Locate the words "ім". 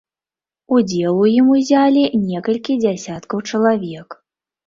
1.39-1.51